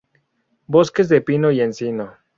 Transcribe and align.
Bosques 0.67 1.07
de 1.09 1.21
pino 1.21 1.51
y 1.51 1.61
encino. 1.61 2.17